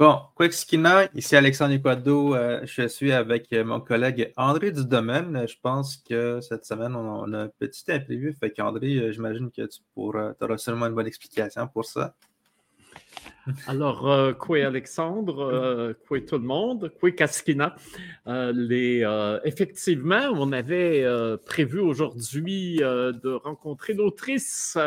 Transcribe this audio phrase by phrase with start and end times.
[0.00, 2.34] Bon, Quexkina, ici Alexandre Equado.
[2.34, 5.46] Euh, je suis avec euh, mon collègue André Dudomaine.
[5.46, 8.32] Je pense que cette semaine, on, a un petit imprévu.
[8.32, 12.14] Fait qu'André, euh, j'imagine que tu pourras, auras sûrement une bonne explication pour ça.
[13.66, 17.76] Alors, quoi Alexandre, quoi tout le monde, quoi Kaskina.
[19.44, 21.04] effectivement, on avait
[21.44, 24.78] prévu aujourd'hui de rencontrer l'autrice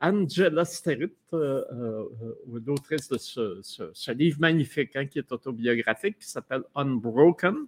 [0.00, 6.62] Angela Sterritt, euh, euh, l'autrice de ce, livre magnifique hein, qui est autobiographique, qui s'appelle
[6.74, 7.66] Unbroken.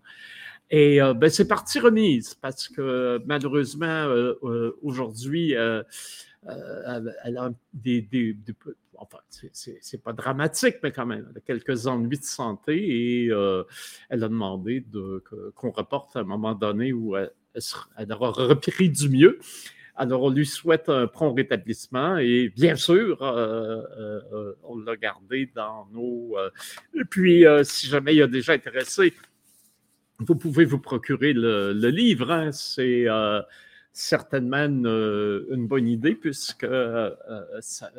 [0.68, 4.06] Et euh, ben, c'est partie remise parce que malheureusement,
[4.82, 5.84] aujourd'hui, elle
[6.44, 8.36] a des,
[8.96, 14.24] enfin, c'est pas dramatique, mais quand même, elle a quelques ennuis de santé et elle
[14.24, 14.84] a demandé
[15.54, 17.30] qu'on reporte à un moment donné où elle,
[17.96, 19.38] elle, aura repris du mieux.
[19.98, 25.50] Alors, on lui souhaite un prompt rétablissement et bien sûr, euh, euh, on l'a gardé
[25.54, 26.36] dans nos.
[26.36, 26.50] Euh,
[26.94, 29.14] et puis, si jamais il y a déjà intéressé,
[30.18, 32.30] vous pouvez vous procurer le, livre.
[32.30, 32.52] Hein.
[32.52, 33.06] C'est
[33.92, 36.66] certainement une, bonne idée puisque
[37.60, 37.90] ça,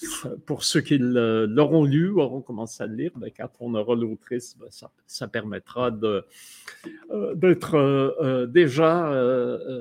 [0.46, 4.56] pour ceux qui l'auront lu, auront commencé à le lire, ben, quand on aura l'autrice,
[4.58, 4.68] ben,
[5.06, 9.10] ça, permettra euh, d'être euh, euh, déjà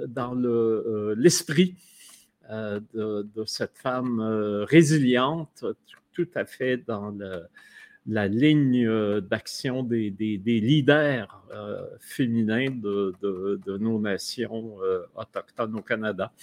[0.08, 0.34] dans
[1.16, 1.76] l'esprit
[2.50, 4.20] de, cette femme
[4.68, 5.66] résiliente,
[6.14, 7.16] tout à fait dans
[8.08, 10.10] la ligne d'action des,
[10.46, 11.44] leaders
[12.00, 14.78] féminins de, de, nos nations
[15.16, 16.34] autochtones au Canada.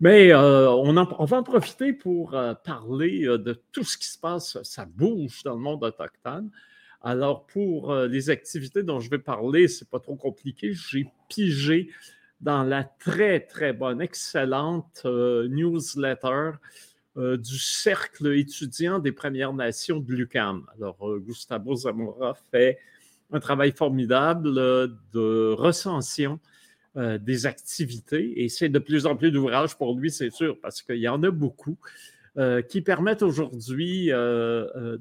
[0.00, 4.18] Mais euh, on, va en profiter pour euh, parler euh, de tout ce qui se
[4.18, 4.56] passe.
[4.62, 6.50] Ça bouge dans le monde autochtone.
[7.02, 10.72] Alors, pour les activités dont je vais parler, c'est pas trop compliqué.
[10.74, 11.90] J'ai pigé
[12.42, 16.50] dans la très, très bonne, excellente newsletter
[17.16, 20.66] du Cercle étudiant des Premières Nations de l'UQAM.
[20.76, 22.78] Alors, Gustavo Zamora fait
[23.32, 24.52] un travail formidable
[25.14, 26.38] de recension
[26.96, 28.42] euh, des activités.
[28.42, 31.22] Et c'est de plus en plus d'ouvrages pour lui, c'est sûr, parce qu'il y en
[31.22, 31.78] a beaucoup.
[32.36, 34.96] Euh, qui permettent aujourd'hui euh,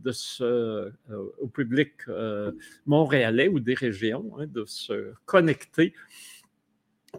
[1.40, 1.94] au public
[2.86, 5.94] montréalais ou des régions hein, de se connecter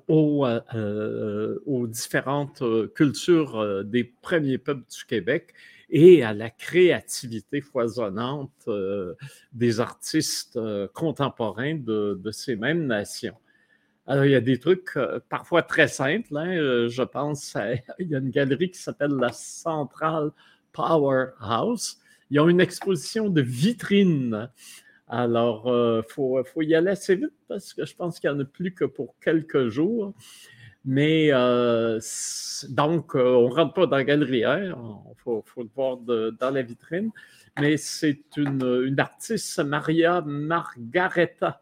[0.06, 0.46] aux,
[1.66, 2.62] aux différentes
[2.94, 5.52] cultures des premiers peuples du Québec
[5.90, 8.68] et à la créativité foisonnante
[9.52, 10.58] des artistes
[10.92, 13.36] contemporains de, de, ces mêmes nations.
[14.06, 16.36] Alors, il y a des trucs euh, parfois très simples.
[16.36, 17.56] Hein, euh, je pense,
[17.98, 20.30] il y a une galerie qui s'appelle la Central
[20.72, 21.98] Powerhouse.
[22.30, 24.48] Ils ont une exposition de vitrines.
[25.08, 28.40] Alors, il euh, faut, y aller assez vite parce que je pense qu'il n'y en
[28.40, 30.14] a plus que pour quelques jours.
[30.84, 31.28] Mais
[32.70, 34.74] donc, on ne rentre pas dans la galerie, il hein,
[35.18, 37.10] faut, le voir dans la vitrine.
[37.60, 41.60] Mais c'est une, une, artiste, Maria Margareta,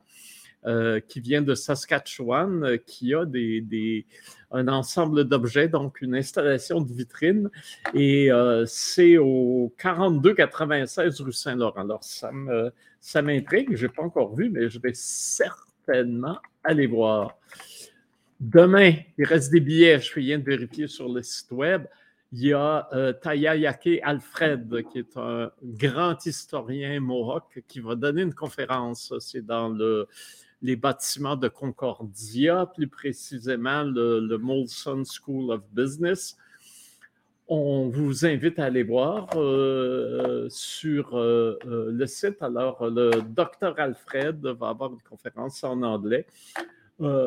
[0.67, 4.05] euh, qui vient de Saskatchewan, euh, qui a des,
[4.51, 7.49] un ensemble d'objets, donc une installation de vitrine.
[7.95, 11.81] Et euh, c'est au 4296 rue Saint-Laurent.
[11.81, 13.77] Alors, ça, me, ça m'intrigue.
[13.77, 17.39] Je n'ai pas encore vu, mais je vais certainement aller voir.
[18.41, 20.01] Demain, il reste des billets.
[20.01, 21.85] Je viens de vérifier sur le site web.
[22.33, 22.89] Il y a
[23.23, 29.15] Taya Yake Alfred, qui est un grand historien mohawk, qui va donner une conférence.
[29.21, 30.09] C'est dans le
[30.63, 36.37] les bâtiments de Concordia, plus précisément le, Molson School of Business.
[37.47, 42.43] On vous invite à aller voir euh, sur euh, euh, le site.
[42.43, 46.27] Alors, le docteur Alfred va avoir une conférence en anglais.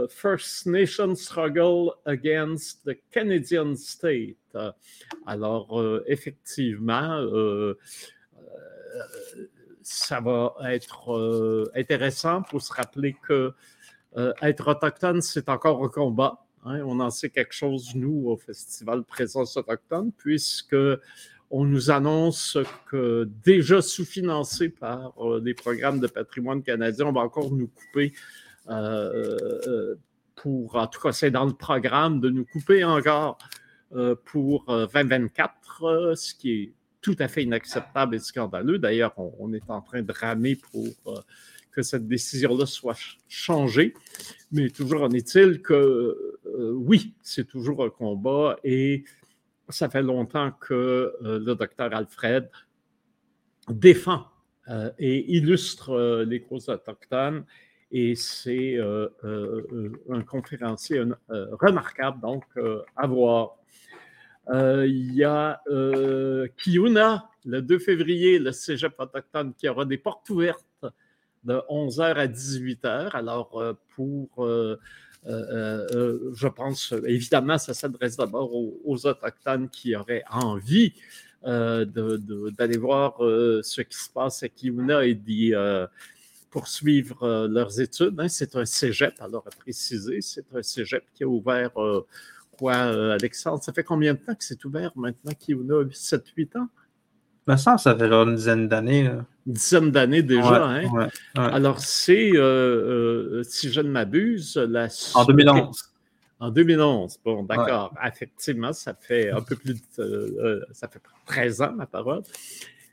[0.10, 4.36] First Nation Struggle Against the Canadian State.
[5.26, 7.26] Alors, effectivement,
[9.84, 13.54] ça va être euh, intéressant pour se rappeler que
[14.18, 16.46] euh, être autochtone, c'est encore un combat.
[16.66, 16.82] Hein.
[16.86, 20.76] On en sait quelque chose, nous, au Festival Présence autochtone, puisque
[21.50, 22.58] on nous annonce
[22.90, 28.14] que déjà sous-financé par euh, des programmes de patrimoine canadien, on va encore nous couper
[30.36, 33.38] pour, en tout cas, c'est dans le programme de nous couper encore
[34.26, 38.78] pour 2024, ce qui est tout à fait inacceptable et scandaleux.
[38.78, 41.20] D'ailleurs, on, est en train de ramer pour euh,
[41.72, 43.94] que cette décision-là soit changée.
[44.52, 45.74] Mais toujours en est-il que
[46.46, 49.04] euh, oui, c'est toujours un combat et
[49.70, 52.50] ça fait longtemps que euh, le docteur Alfred
[53.70, 54.26] défend
[55.00, 57.44] et illustre les causes autochtones
[57.92, 62.46] et c'est un conférencier remarquable donc
[62.96, 63.61] à voir.
[64.50, 69.98] Euh, il y a euh, Kiuna le 2 février, le Cégep autochtone qui aura des
[69.98, 70.66] portes ouvertes
[71.44, 73.12] de 11h à 18h.
[73.14, 73.64] Alors,
[73.96, 74.30] pour,
[75.26, 80.94] je pense, évidemment, ça s'adresse d'abord aux, Autochtones qui auraient envie
[81.44, 85.56] d'aller voir ce qui se passe à Kiuna et d'y
[86.52, 88.20] poursuivre euh, leurs études.
[88.20, 88.28] Hein.
[88.28, 91.72] C'est un cégep, alors à préciser, c'est un cégep qui a ouvert,
[92.70, 93.62] euh, euh, Alexandre?
[93.64, 96.68] Ça fait combien de temps que c'est ouvert maintenant, qu'il a 7-8 ans?
[97.48, 99.10] Me semble ça fait une dizaine d'années.
[99.48, 100.68] Une dizaine d'années déjà.
[100.68, 101.10] hein?
[101.36, 104.88] Alors, c'est, si je ne m'abuse, la.
[105.16, 105.84] En 2011.
[106.40, 107.18] En 2011.
[107.26, 107.94] Bon, d'accord.
[108.06, 110.66] Effectivement, ça fait un peu plus de.
[110.72, 112.22] ça fait 13 ans, ma parole.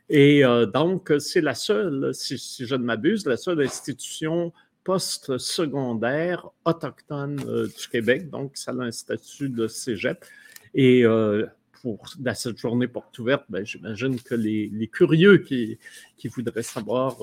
[0.09, 4.51] Et euh, donc, c'est la seule, si, je ne m'abuse, la seule institution
[4.89, 8.27] post-secondaire autochtone euh, du Québec.
[8.31, 10.25] Donc, ça a un statut de cégep.
[10.73, 11.45] Et euh,
[11.83, 15.77] pour dans cette journée porte ouverte, ben, j'imagine que les, curieux qui,
[16.17, 17.17] qui, voudraient savoir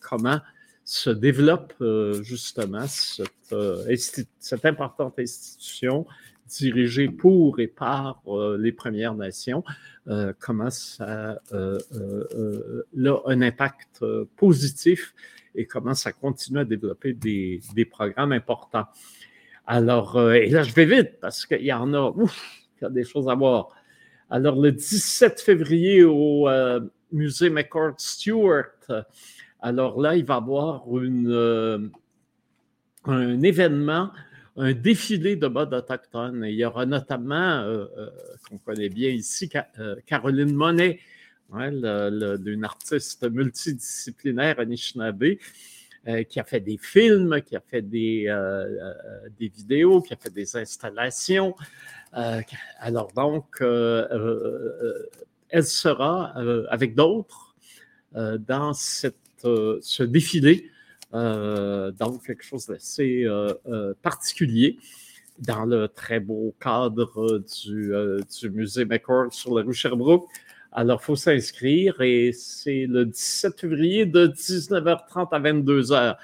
[0.00, 0.40] comment
[0.84, 1.74] se développe
[2.22, 6.06] justement cette, cette importante institution
[6.48, 9.62] dirigé pour et par euh, les Premières Nations,
[10.08, 11.78] euh, comment ça euh,
[13.04, 14.04] a un impact
[14.36, 15.14] positif
[15.58, 17.60] et comment ça continue à développer des,
[17.90, 18.86] programmes importants.
[19.66, 22.90] Alors, et là, je vais vite parce qu'il y en a, ouf, il y a
[22.90, 23.68] des choses à voir.
[24.30, 26.48] Alors, le 17 février au
[27.12, 28.66] musée McCord Stewart,
[29.60, 31.90] alors là, il va y avoir une,
[33.04, 34.10] un événement
[34.58, 36.44] un défilé de modes autochtones.
[36.44, 38.10] Il y aura notamment, euh, euh,
[38.48, 40.98] qu'on connaît bien ici, euh, Caroline Monet,
[41.52, 45.36] hein, une artiste multidisciplinaire Anishinaabe,
[46.28, 48.34] qui a fait des films, qui a fait des,
[49.38, 51.54] des vidéos, qui a fait des installations.
[52.12, 56.32] alors donc, elle sera
[56.70, 57.54] avec d'autres
[58.14, 60.70] dans ce défilé
[61.14, 64.78] euh, donc, quelque chose d'assez euh, euh, particulier
[65.38, 67.92] dans le très beau cadre du,
[68.40, 70.28] du musée McCord sur la rue Sherbrooke.
[70.78, 76.16] Alors, il faut s'inscrire et c'est le 17 février de 19h30 à 22h.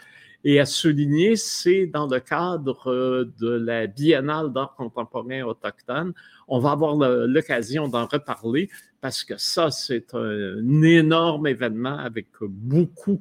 [0.44, 6.12] Et à souligner, c'est dans le cadre de la Biennale d'art contemporain autochtone.
[6.46, 6.94] On va avoir
[7.26, 8.70] l'occasion d'en reparler
[9.00, 13.20] parce que ça, c'est un énorme événement avec beaucoup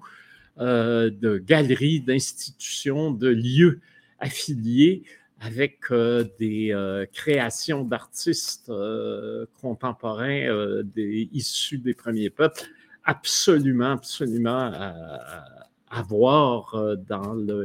[0.60, 3.80] euh, de galeries, d'institutions, de lieux
[4.20, 5.04] affiliés
[5.46, 8.72] avec euh, des euh, créations d'artistes
[9.62, 12.62] contemporains des, issus des premiers peuples,
[13.04, 14.72] absolument, absolument
[15.90, 16.76] à, voir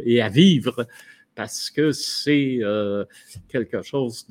[0.04, 0.86] et à vivre
[1.34, 2.60] parce que c'est
[3.48, 4.26] quelque chose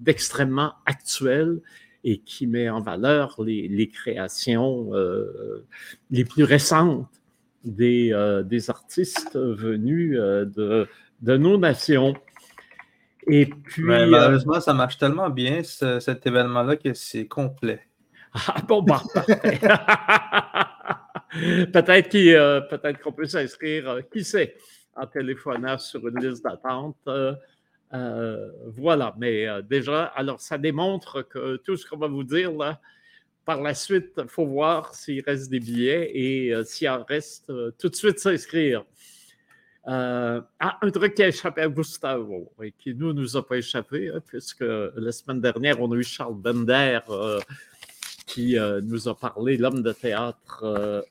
[0.00, 1.60] d'extrêmement de, actuel
[2.04, 5.66] et qui met en valeur les, créations euh,
[6.10, 7.06] les plus récentes
[7.64, 10.86] des, euh, artistes venus euh, de,
[11.20, 12.14] de, nos nations.
[13.26, 17.80] Et puis, malheureusement, ça marche tellement bien, cet événement-là, que c'est complet.
[18.32, 19.02] Ah bon, bah,
[21.72, 24.54] peut-être qu'on peut, qu'on peut s'inscrire, qui sait,
[24.94, 26.96] en téléphonant sur une liste d'attente.
[27.94, 32.52] Euh, voilà, mais euh, déjà, alors ça démontre que tout ce qu'on va vous dire
[32.52, 32.80] là,
[33.44, 37.50] par la suite, il faut voir s'il reste des billets et euh, s'il en reste,
[37.78, 38.84] tout de suite s'inscrire.
[39.90, 44.10] Ah, un truc qui a échappé à Gustavo et qui nous nous a pas échappé,
[44.14, 47.00] hein, puisque la semaine dernière, on a eu Charles Bender
[48.26, 51.04] qui nous a parlé, l'homme de théâtre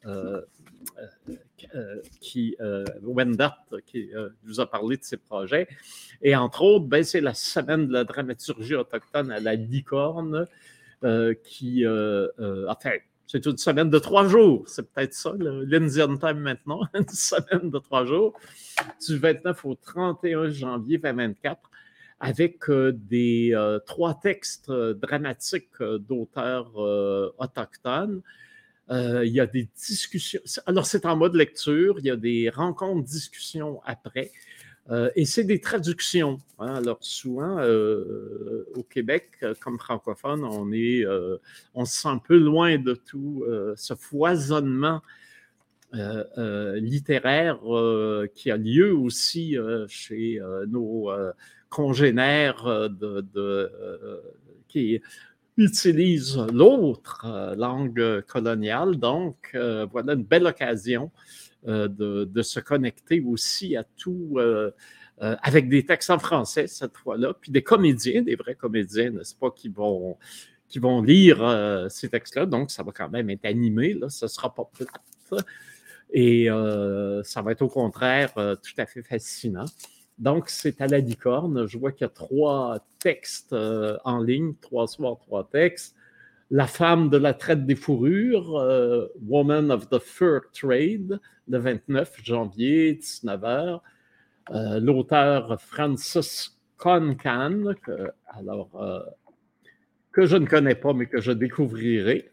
[1.76, 5.68] euh, qui, euh, Wendat, qui euh, nous a parlé de ses projets.
[6.22, 10.46] Et entre autres, ben, c'est la semaine de la dramaturgie autochtone à la licorne,
[11.44, 12.92] qui, enfin,
[13.28, 14.64] c'est une semaine de trois jours.
[14.68, 18.34] C'est peut-être ça, l'Indian Time maintenant, une semaine de trois jours,
[19.06, 21.60] du 29 au 31 janvier 2024,
[22.20, 26.76] avec des trois textes dramatiques d'auteurs
[27.38, 28.24] autochtones.
[28.90, 30.40] Euh, il y a des discussions.
[30.66, 31.96] Alors, c'est en mode lecture.
[32.00, 34.32] Il y a des rencontres, discussions après.
[34.90, 36.40] Euh, et c'est des traductions.
[36.60, 36.76] Hein.
[36.76, 41.06] Alors, souvent, euh, au Québec, comme francophone, on, est,
[41.74, 45.02] on se sent un peu loin de tout ce foisonnement
[45.94, 47.60] littéraire
[48.34, 51.10] qui a lieu aussi chez nos
[51.70, 52.90] congénères
[54.68, 55.02] qui
[55.58, 58.98] utilise l'autre euh, langue coloniale.
[58.98, 61.12] Donc, euh, voilà une belle occasion
[61.68, 64.40] euh, de, se connecter aussi à tout,
[65.20, 69.52] avec des textes en français cette fois-là, puis des comédiens, des vrais comédiens, n'est-ce pas,
[69.52, 70.18] qui vont,
[70.70, 72.46] qui vont lire ces textes-là.
[72.46, 73.94] Donc, ça va quand même être animé.
[73.94, 75.44] Là, ce ne sera pas plate.
[76.14, 76.48] Et
[77.24, 79.66] ça va être au contraire tout à fait fascinant.
[80.20, 81.68] Donc, c'est à la licorne.
[81.68, 83.54] Je vois qu'il y a trois textes
[84.06, 85.97] en ligne, trois soirs, trois textes.
[86.50, 92.94] La femme de la traite des fourrures, Woman of the Fur Trade, le 29 janvier,
[92.96, 93.82] 19h.
[94.52, 99.02] Euh, l'auteur Francis Concan, que, alors, euh,
[100.12, 102.30] que je ne connais pas, mais que je découvrirai.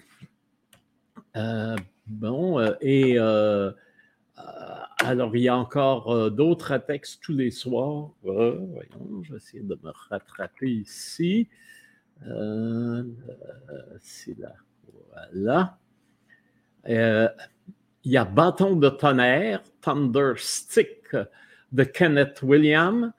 [1.37, 1.75] Euh,
[2.07, 3.19] bon, et
[4.99, 8.11] alors, il y a encore d'autres textes tous les soirs.
[8.23, 11.49] voyons, je vais essayer de me rattraper ici.
[12.25, 13.05] Là.
[16.87, 17.33] Voilà.
[18.05, 21.17] il y a Bâton de tonnerre, Thunder Stick,
[21.73, 23.13] de Kenneth Williams.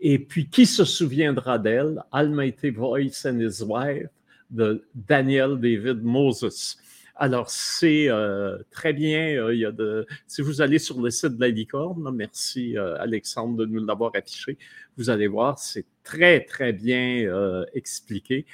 [0.00, 2.02] Et puis, qui se souviendra d'elle?
[2.12, 4.10] Almighty Voice and His Wife
[4.50, 6.76] de Daniel David Moses.
[7.16, 9.36] Alors, c'est euh, très bien.
[9.36, 12.76] Euh, il y a de, si vous allez sur le site de la licorne, merci
[12.76, 14.58] euh, Alexandre de nous l'avoir affiché,
[14.96, 18.46] vous allez voir, c'est très, très bien expliqué.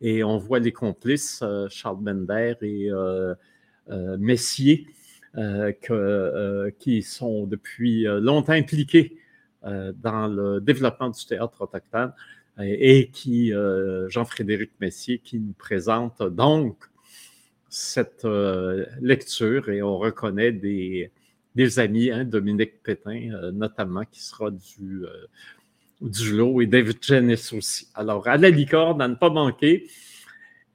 [0.00, 2.90] Et on voit les complices, Charles Bender et
[4.18, 4.86] Messier,
[6.78, 9.18] qui sont depuis longtemps impliqués
[9.62, 12.12] dans le développement du théâtre autochtone
[12.60, 13.52] et qui,
[14.08, 16.87] Jean-Frédéric Messier, qui nous présente donc
[17.68, 18.26] cette
[19.00, 21.10] lecture et on reconnaît des,
[21.78, 25.04] amis, hein, Dominique Pétain notamment, qui sera du,
[26.00, 27.88] du lot et David Jennis aussi.
[27.94, 29.88] Alors, à la licorne, à ne pas manquer.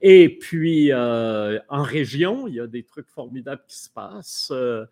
[0.00, 4.50] Et puis, euh, en région, il y a des trucs formidables qui se passent.
[4.52, 4.84] Euh,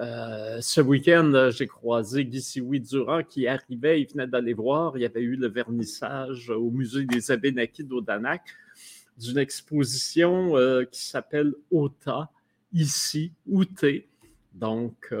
[0.00, 2.42] euh, ce week-end, j'ai croisé Guy
[2.80, 4.96] Durand qui arrivait, il venait d'aller voir.
[4.96, 8.42] Il y avait eu le vernissage au musée des Abénakis d'Odanak
[9.18, 10.52] d'une exposition
[10.90, 12.30] qui s'appelle OTA,
[12.72, 14.08] ici, Outé.
[14.54, 15.12] Donc,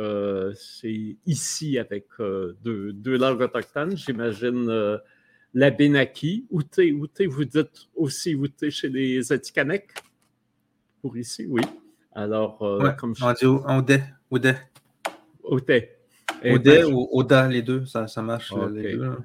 [0.54, 3.96] c'est ici avec deux, deux, langues autochtones.
[3.96, 5.00] J'imagine
[5.54, 6.46] la Benaki.
[6.50, 9.92] Outé, Outé, vous dites aussi Outé chez les Atikamekw?
[11.00, 11.62] Pour ici, oui.
[12.12, 13.24] Alors, euh, comme je...
[13.24, 13.32] On
[13.80, 13.98] dit.
[14.30, 14.56] Oudet.
[15.44, 15.90] Outé.
[16.44, 19.16] Oudet ben, ou Oda, les deux, ça, ça marche les deux.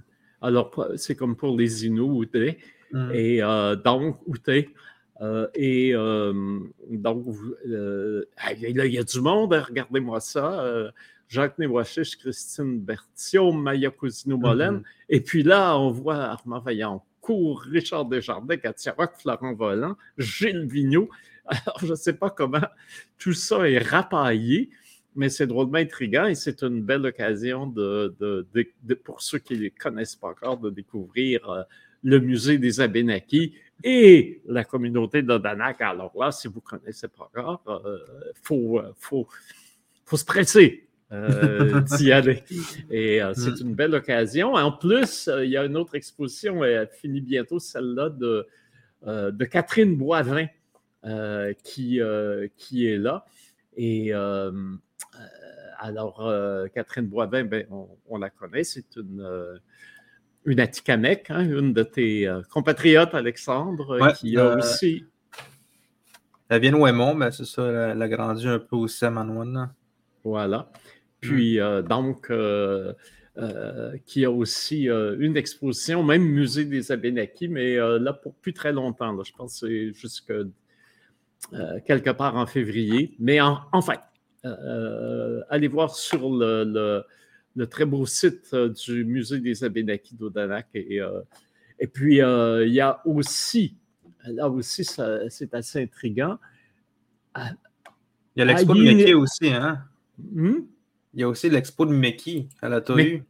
[0.41, 2.59] Alors, c'est comme pour les Inuits, Outé.
[2.93, 3.11] Hmm.
[3.13, 4.69] Et euh, donc, Outé.
[5.21, 5.93] Euh, et
[6.89, 7.25] donc,
[8.45, 10.91] il y a du monde, hein, regardez-moi ça.
[11.33, 14.77] Jacques Névoichiche, Christine Berthiaud, Maya Cousino-Molène.
[14.77, 14.83] Mm-hmm.
[15.09, 21.09] Et puis là, on voit Armand Vaillancourt, Richard Desjardins, Katia Rock, Florent Volant, Gilles Vigneault.
[21.45, 22.61] Alors, je ne sais pas comment
[23.17, 24.69] tout ça est rapaillé,
[25.15, 28.15] mais c'est drôlement intriguant et c'est une belle occasion de,
[29.03, 31.63] pour ceux qui ne connaissent pas encore de découvrir euh,
[32.03, 35.81] le musée des Abénakis et la communauté d'Odanak.
[35.81, 37.97] Alors là, si vous ne connaissez pas encore, il euh,
[38.41, 39.27] faut, euh, faut,
[40.05, 42.43] faut se presser euh, d'y aller.
[42.89, 43.67] Et euh, c'est mm.
[43.67, 44.53] une belle occasion.
[44.53, 48.47] En plus, il y a une autre exposition, elle finit bientôt, celle-là de,
[49.05, 50.47] de Catherine Boivin
[51.63, 51.99] qui,
[52.57, 53.25] qui est là.
[53.75, 54.13] Et
[55.79, 56.31] alors,
[56.73, 57.65] Catherine Boivin, ben,
[58.07, 59.59] on, la connaît, c'est une,
[60.45, 65.05] une Atikamekw, hein, une de tes compatriotes, Alexandre, qui a aussi.
[66.49, 69.73] Elle vient de Ouémont, mais c'est ça, elle a grandi un peu aussi à Manouane.
[70.23, 70.69] Voilà.
[71.23, 72.93] Puis, euh, donc, euh,
[73.37, 78.73] euh, qui a aussi une exposition, même musée des Abénakis, mais là pour plus très
[78.73, 79.23] longtemps.
[79.23, 80.33] je pense que c'est jusque
[81.87, 83.15] quelque part en février.
[83.19, 83.95] Mais en, enfin,
[85.49, 87.03] allez voir sur le,
[87.69, 90.67] très beau site du musée des Abénakis d'Odanak.
[90.73, 90.99] Et,
[91.79, 93.75] et puis, il y a aussi,
[94.25, 96.37] là aussi, c'est assez intriguant.
[97.35, 99.83] Il y a l'expo de aussi, hein?
[100.17, 100.61] Hmm?
[101.13, 103.23] Il y a aussi l'expo de Mickey à la Tohu.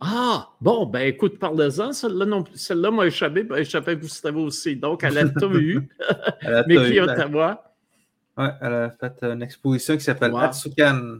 [0.00, 1.92] Ah, bon, ben écoute, parle-en.
[1.92, 4.74] Celle-là, non, celle-là m'a échappé, ben, échappé vous savez aussi.
[4.74, 5.88] Donc, à la Tohu,
[6.66, 7.72] Mickey Ottawa.
[8.36, 11.18] Oui, elle a fait une exposition qui s'appelle Atsukan,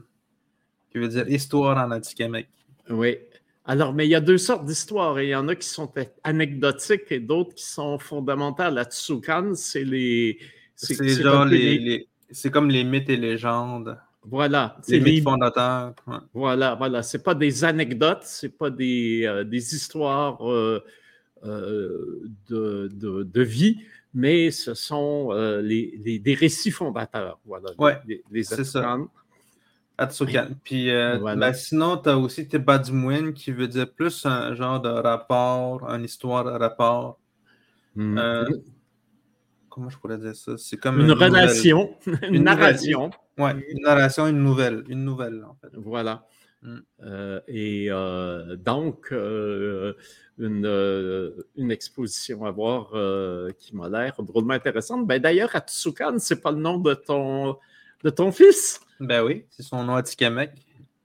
[0.93, 2.49] qui veut dire histoire en Atikamek.
[2.91, 3.17] Oui.
[3.65, 5.21] Alors, mais il y a deux sortes d'histoires.
[5.21, 5.91] Il y en a qui sont
[6.25, 8.77] anecdotiques et d'autres qui sont fondamentales.
[8.77, 10.39] Atsukan, c'est les.
[10.75, 12.09] C'est genre les...
[12.31, 13.97] C'est comme les mythes et légendes.
[14.25, 14.77] Voilà.
[14.89, 15.95] Les mythes fondateurs.
[16.33, 17.03] Voilà, voilà.
[17.03, 20.83] C'est pas des anecdotes, c'est pas des, euh, des histoires euh,
[21.45, 23.83] euh, de, de, de, vie,
[24.15, 27.39] mais ce sont les, les, des récits fondateurs.
[27.45, 27.71] Voilà.
[27.79, 27.99] Ouais,
[28.31, 28.97] les, c'est ça.
[30.03, 30.49] Atsukan.
[30.65, 35.89] Puis ben, sinon, tu as aussi Tebadimouin qui veut dire plus un genre de rapport,
[35.89, 37.19] une histoire de rapport.
[37.95, 38.19] Hmm.
[39.69, 40.57] comment je pourrais dire ça?
[40.57, 43.11] C'est comme une, relation, une, narration.
[43.37, 45.77] Oui, une narration, une nouvelle, une nouvelle, en fait.
[45.77, 46.25] Voilà.
[46.63, 46.77] Mm.
[47.03, 49.95] Euh, et euh, donc, euh,
[50.39, 50.65] une,
[51.57, 52.93] une, exposition à voir
[53.59, 55.07] qui m'a l'air drôlement intéressante.
[55.07, 57.57] Ben, D'ailleurs, Atsukan, c'est pas le nom de ton,
[58.05, 58.81] de ton fils?
[59.01, 60.53] Ben oui, c'est son nom Atikamek.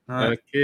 [0.09, 0.59] OK.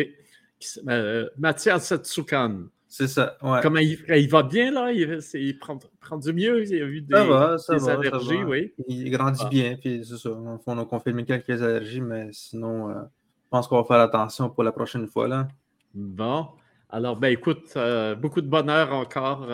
[1.38, 2.66] Mathias Atsukan.
[2.88, 3.60] C'est ça, ouais.
[3.64, 4.92] Comment il, va bien, là?
[4.92, 6.64] Il, prend, prend, du mieux?
[6.64, 8.72] Il a eu des, allergies, oui.
[8.88, 9.50] Il grandit ah.
[9.50, 10.30] bien, puis c'est ça.
[10.30, 14.64] On a confirmé quelques allergies, mais sinon, euh, je pense qu'on va faire attention pour
[14.64, 15.48] la prochaine fois, là.
[15.96, 16.50] Bon.
[16.88, 19.48] Alors, ben écoute, euh, beaucoup de bonheur encore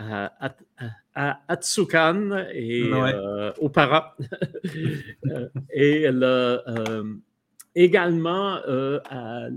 [0.00, 0.54] euh, à,
[1.14, 2.90] à, Atsukan et
[3.58, 4.12] aux parents.
[5.74, 6.08] et
[7.74, 8.58] également
[9.10, 9.48] à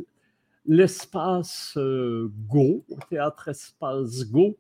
[0.66, 4.58] l'espace euh, Go, au théâtre Espace Go.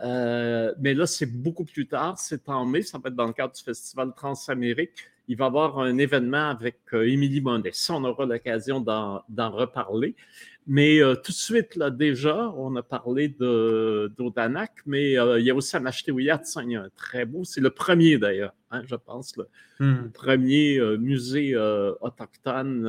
[0.00, 3.32] Euh, mais là, c'est beaucoup plus tard, c'est en mai, ça va être dans le
[3.32, 5.10] cadre du Festival Transamérique.
[5.28, 7.72] Il va y avoir un événement avec euh, Émilie Monet.
[7.90, 10.16] on aura l'occasion d'en reparler.
[10.66, 15.74] Mais tout de suite, là, déjà, on a parlé d'Odanak, mais il y a aussi
[15.76, 19.48] Amachtewiyat, il y a un très beau, c'est le premier d'ailleurs, hein, je pense, le
[19.80, 20.10] hmm.
[20.12, 22.86] premier musée autochtone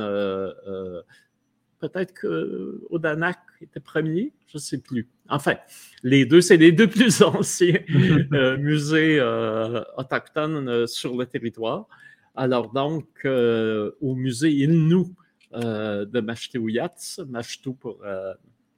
[1.80, 5.08] Peut-être qu'Odanak était premier, je ne sais plus.
[5.30, 5.54] Enfin,
[6.02, 7.80] les deux, c'est les deux plus anciens
[8.34, 11.88] euh, musées euh, autochtones euh, sur le territoire.
[12.34, 15.06] Alors donc, au musée Innu
[15.52, 18.02] de Mashtewiyats, Mashtu pour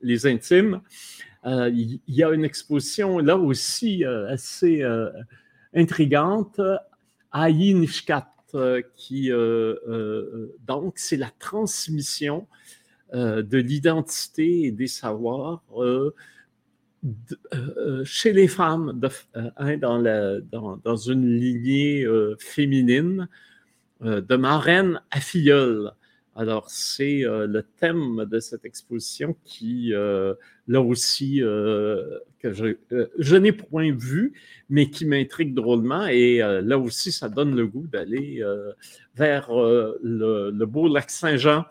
[0.00, 0.80] les intimes,
[1.44, 4.82] il y, a une exposition là aussi assez
[5.74, 6.60] intrigante,
[7.30, 8.28] Aïe Nishkat,
[8.96, 9.30] qui
[10.66, 12.46] donc c'est la transmission
[13.14, 15.62] euh, de l'identité et des savoirs
[17.04, 17.10] euh,
[17.52, 19.00] euh, chez les femmes
[19.56, 22.06] hein, dans, une lignée
[22.38, 23.28] féminine
[24.00, 25.92] de marraine à filleule.
[26.34, 32.52] Alors, c'est le thème de cette exposition qui, là aussi, que
[33.18, 34.32] je, n'ai point vu,
[34.70, 36.06] mais qui m'intrigue drôlement.
[36.06, 38.42] Et là aussi, ça donne le goût d'aller
[39.14, 41.64] vers euh, le, beau lac Saint-Jean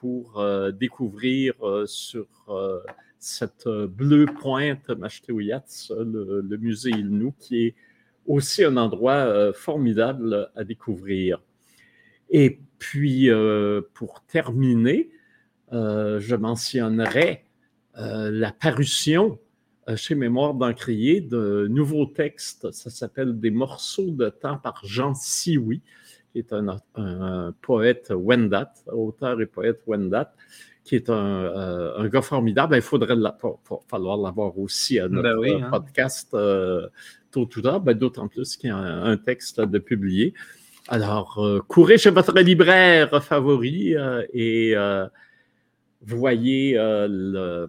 [0.00, 2.26] pour euh, découvrir euh, sur
[3.24, 7.74] cette bleue pointe Mashtewiyats, le, le, musée Ilnou, qui est
[8.26, 11.42] aussi un endroit formidable à découvrir.
[12.30, 13.28] Et puis,
[13.92, 15.10] pour terminer,
[15.70, 17.44] je mentionnerai
[17.96, 19.38] la parution
[19.96, 22.70] chez Mémoire d'Encrier de nouveaux textes.
[22.72, 25.82] Ça s'appelle Des morceaux de temps par Jean Sioui
[26.34, 30.34] qui est un, poète Wendat, auteur et poète Wendat,
[30.84, 32.72] qui est un, euh, gars formidable.
[32.72, 33.16] Ben, il faudrait
[33.88, 35.70] falloir l'avoir aussi à notre ben hein.
[35.70, 36.88] podcast euh,
[37.30, 40.34] tôt ou tard, ben, d'autant plus qu'il y a un, texte de publié.
[40.88, 43.94] Alors, euh, courez chez votre libraire favori
[44.32, 44.74] et
[46.02, 47.68] voyez le,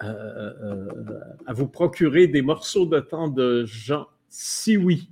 [0.00, 5.10] à vous procurer des morceaux de temps de Jean Sioui.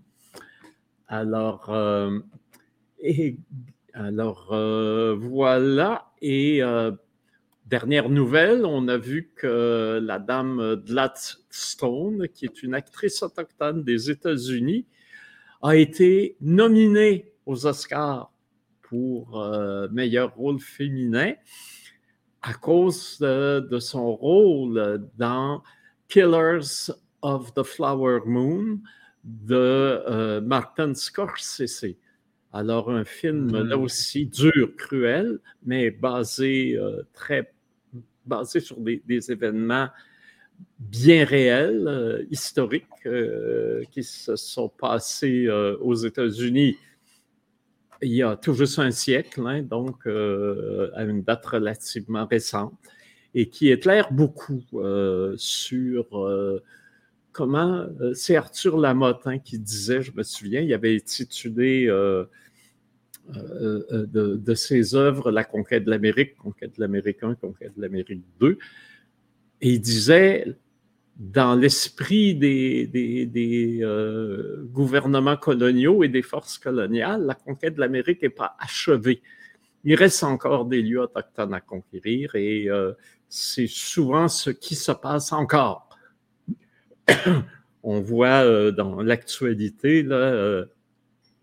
[1.09, 2.19] Alors, euh,
[2.99, 3.37] et,
[3.95, 6.13] alors euh, voilà.
[6.21, 6.93] Et euh,
[7.67, 14.11] dernière nouvelle, on a vu que la dame Gladstone, qui est une actrice autochtone des
[14.11, 14.87] États-Unis,
[15.63, 18.31] a été nominée aux Oscars
[18.83, 19.43] pour
[19.91, 21.33] meilleur rôle féminin
[22.43, 25.63] à cause de son rôle dans
[26.09, 28.81] Killers of the Flower Moon,
[29.25, 31.97] de euh, Martin Scorsese.
[32.57, 33.83] Alors, un film là mm.
[33.83, 37.53] aussi dur, cruel, mais basé euh, très
[38.27, 39.89] basé sur des, événements
[40.79, 42.87] bien réels, euh, historiques,
[43.91, 45.49] qui se sont passés
[45.81, 46.79] aux États-Unis
[48.03, 52.75] il y a tout juste un siècle, hein, donc à une date relativement récente,
[53.35, 54.63] et qui éclaire beaucoup
[55.37, 56.63] sur
[57.35, 61.89] comment euh, c'est Arthur Lamotin qui disait, je me souviens, il avait intitulé
[63.37, 67.83] euh, euh, de, ses œuvres La conquête de l'Amérique, Conquête de l'Amérique 1, Conquête de
[67.83, 68.59] l'Amérique 2.
[69.61, 70.55] Et il disait,
[71.17, 73.81] dans l'esprit des, des,
[74.73, 79.23] gouvernements coloniaux et des forces coloniales, la conquête de l'Amérique n'est pas achevée.
[79.85, 82.69] Il reste encore des lieux autochtones à conquérir et
[83.29, 85.89] c'est souvent ce qui se passe encore.
[87.83, 90.65] on voit euh, dans l'actualité euh,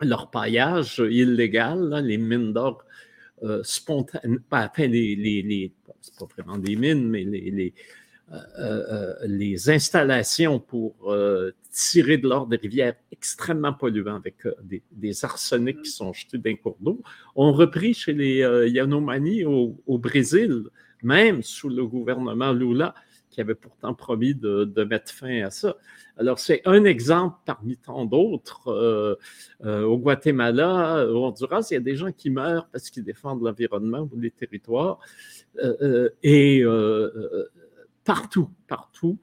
[0.01, 2.83] leur paillage illégal, les mines d'or
[3.43, 7.73] euh, spontanées, pas les, les, c'est pas vraiment des mines, mais les,
[9.25, 11.13] les installations pour
[11.69, 16.77] tirer de l'or des rivières extrêmement polluants avec des, arsenics qui sont jetés d'un cours
[16.79, 17.01] d'eau
[17.35, 18.37] ont repris chez les
[18.69, 20.63] Yanomani au, Brésil,
[21.03, 22.95] même sous le gouvernement Lula,
[23.31, 25.77] qui avait pourtant promis de, mettre fin à ça.
[26.17, 28.67] Alors, c'est un exemple parmi tant d'autres.
[28.67, 29.15] Euh,
[29.65, 33.41] euh, au Guatemala, au Honduras, il y a des gens qui meurent parce qu'ils défendent
[33.41, 34.99] l'environnement ou les territoires.
[35.63, 36.63] Euh, et
[38.03, 39.17] partout, partout,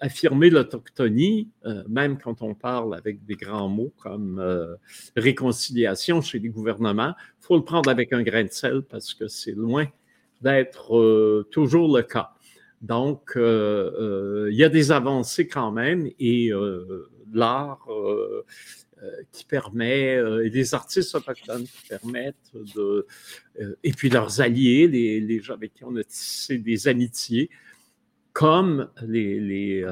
[0.00, 1.48] affirmer l'autochtonie,
[1.88, 4.76] même quand on parle avec des grands mots comme
[5.16, 9.26] réconciliation chez les gouvernements, il faut le prendre avec un grain de sel parce que
[9.26, 9.86] c'est loin
[10.42, 12.34] d'être toujours le cas.
[12.84, 17.88] Donc, euh, euh, il y a des avancées quand même et euh, l'art
[19.32, 23.06] qui permet, et les artistes autochtones qui permettent de,
[23.82, 27.50] et puis leurs alliés, les, gens avec qui on a tissé des amitiés,
[28.32, 29.86] comme les,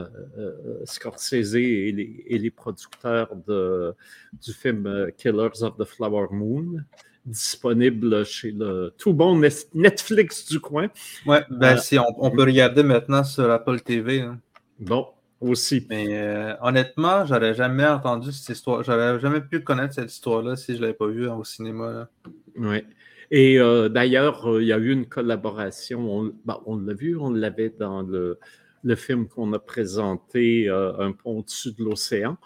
[0.85, 6.83] Scorsese et les, producteurs du film Killers of the Flower Moon,
[7.24, 9.40] disponible chez le tout bon
[9.74, 10.88] Netflix du coin.
[11.26, 14.22] Oui, ben, euh, on, peut regarder maintenant sur Apple TV.
[14.22, 14.38] Hein.
[14.80, 15.06] Bon,
[15.40, 15.87] aussi.
[15.88, 18.82] Mais euh, honnêtement, j'aurais jamais entendu cette histoire.
[18.82, 22.08] J'aurais jamais pu connaître cette histoire-là si je ne l'avais pas vue au cinéma.
[22.56, 22.85] Oui.
[23.30, 26.00] Et euh, d'ailleurs, il y a eu une collaboration.
[26.11, 28.38] On, ben, on l'a vu, on l'avait dans le,
[28.82, 32.37] le film qu'on a présenté, Un pont au-dessus de l'océan,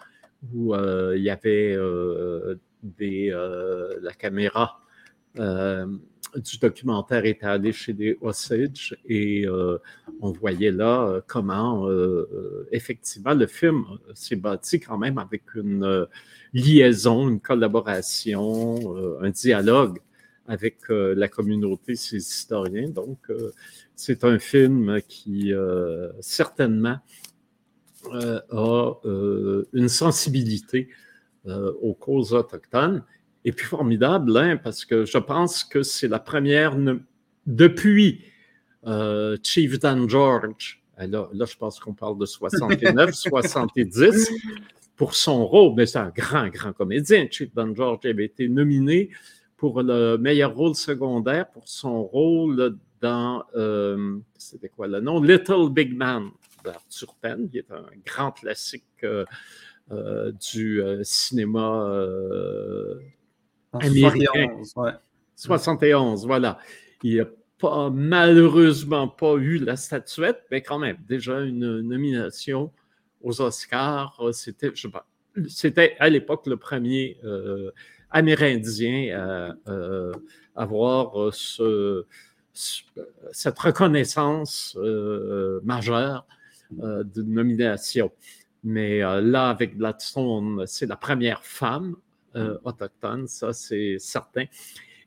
[0.53, 1.75] où il y avait
[3.01, 4.79] euh, la caméra
[5.39, 5.85] euh,
[6.35, 9.77] du documentaire était allée chez des Osage et euh,
[10.21, 11.87] on voyait là comment
[12.71, 16.07] effectivement le film s'est bâti quand même avec une
[16.53, 19.99] liaison, une collaboration, un dialogue
[20.47, 22.89] avec la communauté, ses historiens.
[22.89, 23.19] Donc,
[23.95, 25.53] c'est un film qui
[26.19, 26.99] certainement
[28.11, 28.93] a
[29.73, 30.89] une sensibilité
[31.47, 33.03] euh, aux causes autochtones.
[33.45, 36.75] Et puis formidable, hein, parce que je pense que c'est la première
[37.45, 38.25] depuis
[38.85, 40.83] euh, Chief Dan George.
[40.97, 44.31] Là, là je pense qu'on parle de 69, 70
[44.97, 45.75] pour son rôle.
[45.75, 47.27] Mais c'est un grand, grand comédien.
[47.31, 49.11] Chief Dan George avait été nominé
[49.55, 55.21] pour le meilleur rôle secondaire pour son rôle dans, euh, c'était quoi le nom?
[55.21, 56.29] Little Big Man
[56.63, 59.25] d'Arthur Penn, qui est un grand classique euh,
[59.89, 62.99] du euh, cinéma euh,
[63.73, 64.61] américain.
[65.35, 66.57] 71, voilà.
[67.03, 67.25] Il n'a
[67.59, 72.71] pas, malheureusement pas eu la statuette, mais quand même, déjà une nomination
[73.21, 74.19] aux Oscars.
[74.31, 74.87] C'était, je
[75.47, 77.17] c'était à l'époque le premier
[78.09, 82.05] Amérindien à avoir ce,
[83.31, 84.75] cette reconnaissance
[85.63, 86.25] majeure
[86.71, 88.11] de nomination.
[88.67, 91.95] Mais euh, là, avec Gladstone, c'est la première femme
[92.35, 92.59] euh, mm.
[92.65, 94.43] autochtone, ça c'est certain.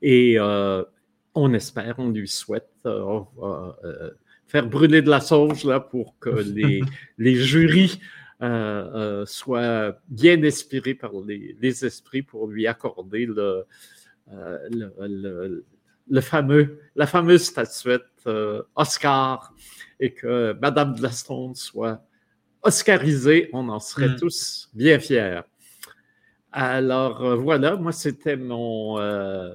[0.00, 0.82] Et euh,
[1.34, 2.70] on espère, on lui souhaite,
[4.46, 6.80] faire brûler de la sauge là, pour que les,
[7.18, 8.00] les jurys
[9.26, 13.66] soient bien inspirés par les, les, esprits pour lui accorder le,
[14.70, 15.66] le,
[16.08, 18.26] le, fameux, la fameuse statuette
[18.74, 19.52] Oscar
[20.00, 22.02] et que Madame Gladstone soit
[22.62, 24.16] oscarisé, on en serait hmm.
[24.16, 25.40] tous bien fiers.
[26.52, 29.54] Alors euh, voilà, moi c'était mon euh,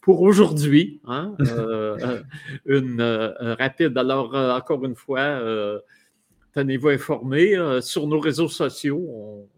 [0.00, 2.22] pour aujourd'hui, hein, euh,
[2.66, 3.02] une
[3.58, 3.96] rapide.
[3.98, 5.40] Alors encore une fois,
[6.52, 9.48] tenez-vous informés sur nos réseaux sociaux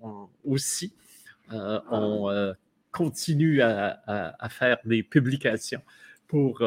[0.45, 0.95] aussi.
[1.51, 2.55] on
[2.93, 5.83] continue à, faire des publications
[6.27, 6.61] pour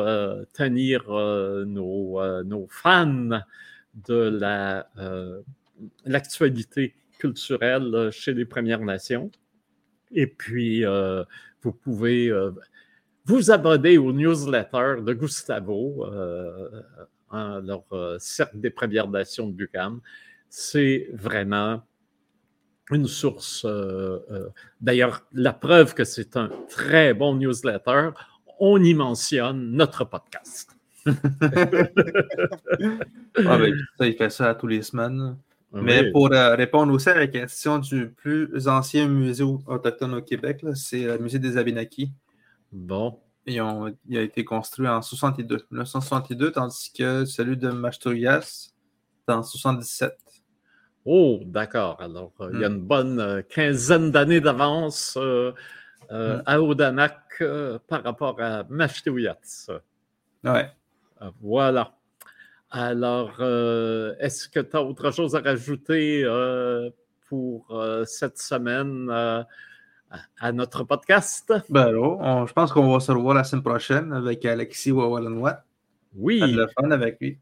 [0.53, 3.39] tenir nos, nos fans
[3.93, 5.41] de la, euh,
[6.05, 9.31] l'actualité culturelle euh, chez les Premières Nations.
[10.11, 11.23] Et puis, euh,
[11.61, 12.31] vous pouvez
[13.25, 16.05] vous abonner au newsletter de Gustavo,
[17.31, 17.83] hein, leur
[18.17, 19.99] cercle des Premières Nations de Bucam.
[20.49, 21.83] C'est vraiment
[22.89, 23.67] une source.
[24.81, 28.11] D'ailleurs, la preuve que c'est un très bon newsletter,
[28.57, 30.78] on y mentionne notre podcast.
[31.07, 31.13] ah
[33.57, 35.37] ben, ça, il fait ça tous les semaines.
[35.73, 40.21] Ah Mais pour euh, répondre aussi à la question du plus ancien musée autochtone au
[40.21, 42.11] Québec, c'est le musée des Abénakis.
[42.71, 43.19] Bon.
[43.45, 48.71] il a été construit en 62, 1962, tandis que celui de Machturias,
[49.27, 50.17] en 77.
[51.05, 52.01] Oh, d'accord.
[52.01, 52.73] Alors, euh, il y a hmm.
[52.73, 56.41] une bonne euh, quinzaine d'années d'avance hmm.
[56.45, 57.43] à Odanak
[57.87, 59.69] par rapport à Machturias.
[60.43, 60.71] Ouais.
[61.41, 61.95] Voilà.
[62.71, 66.89] Alors, euh, est-ce que tu as autre chose à rajouter euh,
[67.27, 71.51] pour euh, cette semaine à notre podcast?
[71.69, 75.63] Ben alors, je pense qu'on va se revoir la semaine prochaine avec Alexis Wawalanois.
[76.15, 76.39] Oui.
[76.39, 77.39] le fun avec lui.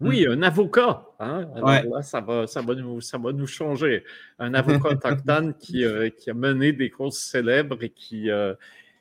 [0.00, 1.06] Oui, un avocat.
[1.20, 1.46] Hein?
[1.54, 4.02] Alors là, ça va, ça, va nous, ça va nous changer.
[4.38, 5.84] Un avocat autochtone qui,
[6.18, 8.30] qui, a mené des courses célèbres et qui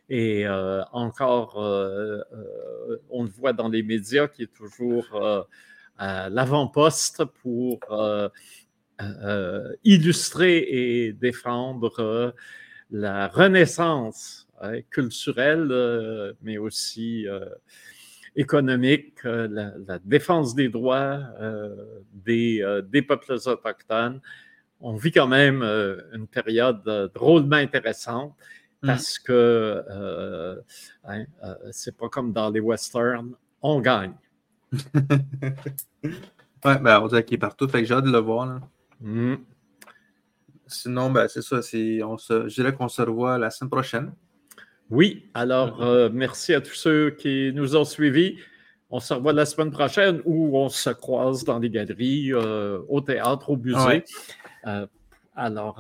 [0.10, 5.08] et euh, encore, euh, euh, on le voit dans les médias, qui est toujours
[5.98, 7.80] à l'avant-poste pour
[9.84, 12.36] illustrer et défendre
[12.92, 14.48] la renaissance
[14.89, 17.26] culturelle, mais aussi
[18.36, 21.20] économique, la, défense des droits
[22.13, 22.62] des,
[23.08, 24.20] peuples autochtones.
[24.82, 25.63] On vit quand même
[26.13, 28.36] une période drôlement intéressante.
[28.86, 29.32] Parce que
[29.89, 30.56] euh,
[31.06, 34.13] hein, euh, c'est pas comme dans les westerns, on gagne.
[36.04, 38.46] ouais, ben on dirait qu'il est partout, fait que j'ai hâte de le voir.
[38.46, 38.60] Là.
[39.00, 39.36] Mmh.
[40.67, 41.58] Sinon, ben, c'est ça,
[42.06, 44.12] on se, je dirais qu'on se revoit la semaine prochaine.
[44.89, 48.38] Oui, alors euh, merci à tous ceux qui nous ont suivis.
[48.89, 53.50] On se revoit la semaine prochaine où on se croise dans les galeries, au théâtre,
[53.50, 54.04] au musée.
[55.36, 55.80] alors,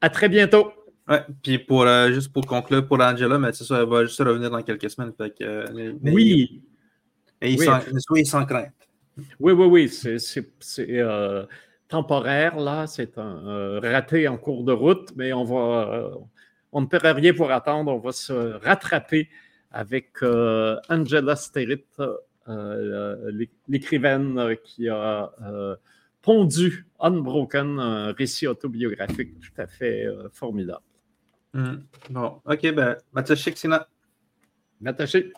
[0.00, 0.72] à très bientôt.
[1.08, 4.20] Ouais, puis pour, euh, juste pour conclure, pour Angela, mais c'est ça, elle va juste
[4.20, 5.12] revenir dans quelques semaines.
[5.16, 6.62] Fait que, euh, oui.
[7.42, 7.58] Et il
[8.10, 8.24] oui.
[8.24, 8.72] sans, crainte.
[9.38, 10.18] Oui, oui, oui, c'est
[10.80, 11.44] euh,
[11.88, 12.86] temporaire, là.
[12.86, 16.10] C'est un raté en cours de route, mais on va.
[16.72, 17.92] on ne perd rien pour attendre.
[17.92, 18.32] On va se
[18.64, 19.28] rattraper
[19.72, 20.22] avec
[20.88, 22.00] Angela Sterritt,
[23.68, 25.30] l'écrivaine qui a
[26.22, 30.80] pondu Unbroken, un récit autobiographique tout à fait formidable.
[31.54, 31.86] Mm.
[32.10, 33.86] Bon, ok, ben, m'attacher, Sina.
[34.80, 35.32] M'attacher.